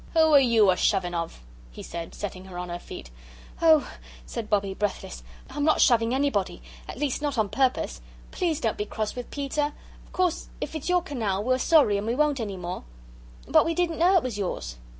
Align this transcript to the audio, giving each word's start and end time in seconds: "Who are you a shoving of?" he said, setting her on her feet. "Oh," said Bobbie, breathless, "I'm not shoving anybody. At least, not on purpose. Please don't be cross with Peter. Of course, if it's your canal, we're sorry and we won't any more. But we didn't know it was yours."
"Who 0.15 0.33
are 0.33 0.39
you 0.39 0.71
a 0.71 0.75
shoving 0.77 1.13
of?" 1.13 1.43
he 1.69 1.83
said, 1.83 2.15
setting 2.15 2.45
her 2.45 2.57
on 2.57 2.69
her 2.69 2.79
feet. 2.79 3.11
"Oh," 3.61 3.87
said 4.25 4.49
Bobbie, 4.49 4.73
breathless, 4.73 5.21
"I'm 5.51 5.63
not 5.63 5.79
shoving 5.79 6.11
anybody. 6.11 6.63
At 6.87 6.97
least, 6.97 7.21
not 7.21 7.37
on 7.37 7.49
purpose. 7.49 8.01
Please 8.31 8.59
don't 8.59 8.79
be 8.79 8.85
cross 8.85 9.13
with 9.15 9.29
Peter. 9.29 9.73
Of 10.07 10.11
course, 10.11 10.49
if 10.59 10.73
it's 10.73 10.89
your 10.89 11.03
canal, 11.03 11.43
we're 11.43 11.59
sorry 11.59 11.99
and 11.99 12.07
we 12.07 12.15
won't 12.15 12.39
any 12.39 12.57
more. 12.57 12.83
But 13.47 13.63
we 13.63 13.75
didn't 13.75 13.99
know 13.99 14.17
it 14.17 14.23
was 14.23 14.39
yours." 14.39 14.77